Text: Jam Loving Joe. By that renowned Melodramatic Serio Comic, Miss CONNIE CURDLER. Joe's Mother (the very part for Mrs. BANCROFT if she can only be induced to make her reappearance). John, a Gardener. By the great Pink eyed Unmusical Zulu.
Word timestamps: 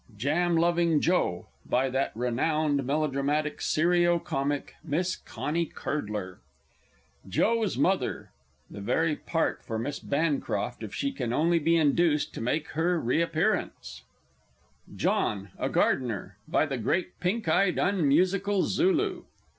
Jam 0.17 0.55
Loving 0.57 0.99
Joe. 0.99 1.45
By 1.63 1.87
that 1.91 2.11
renowned 2.15 2.83
Melodramatic 2.83 3.61
Serio 3.61 4.17
Comic, 4.17 4.73
Miss 4.83 5.15
CONNIE 5.15 5.67
CURDLER. 5.67 6.39
Joe's 7.29 7.77
Mother 7.77 8.31
(the 8.71 8.81
very 8.81 9.15
part 9.15 9.63
for 9.63 9.77
Mrs. 9.77 10.09
BANCROFT 10.09 10.81
if 10.81 10.91
she 10.95 11.11
can 11.11 11.31
only 11.31 11.59
be 11.59 11.77
induced 11.77 12.33
to 12.33 12.41
make 12.41 12.69
her 12.69 12.99
reappearance). 12.99 14.01
John, 14.95 15.49
a 15.59 15.69
Gardener. 15.69 16.35
By 16.47 16.65
the 16.65 16.79
great 16.79 17.19
Pink 17.19 17.47
eyed 17.47 17.77
Unmusical 17.77 18.63
Zulu. 18.63 19.25